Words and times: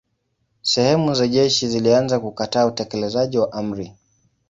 Sehemu 0.61 1.13
za 1.15 1.27
jeshi 1.27 1.67
zilianza 1.67 2.19
kukataa 2.19 2.65
utekelezaji 2.65 3.37
wa 3.37 3.51
amri. 3.53 3.93